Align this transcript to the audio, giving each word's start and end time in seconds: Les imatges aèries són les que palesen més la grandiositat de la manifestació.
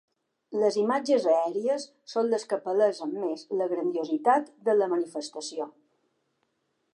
Les 0.61 0.77
imatges 0.83 1.25
aèries 1.33 1.85
són 2.13 2.31
les 2.31 2.45
que 2.53 2.59
palesen 2.63 3.13
més 3.25 3.45
la 3.61 3.69
grandiositat 3.75 4.49
de 4.71 4.77
la 4.79 4.89
manifestació. 4.97 5.69